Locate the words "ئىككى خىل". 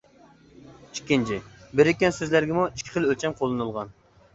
2.75-3.11